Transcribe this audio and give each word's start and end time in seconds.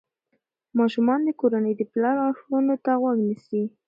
ماشومان 0.79 1.19
د 1.25 1.29
کورنۍ 1.41 1.73
د 1.77 1.81
پلار 1.91 2.15
لارښوونو 2.21 2.75
ته 2.85 2.91
غوږ 3.01 3.17
نیسي. 3.27 3.63